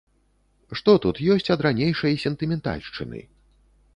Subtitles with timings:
[0.79, 3.21] Што тут ёсць ад ранейшай сентыментальшчыны?